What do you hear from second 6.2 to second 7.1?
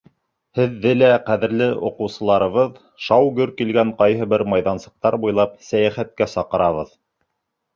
саҡырабыҙ.